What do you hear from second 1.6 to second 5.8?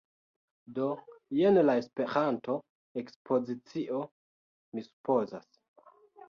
la Esperanto-ekspozicio, mi supozas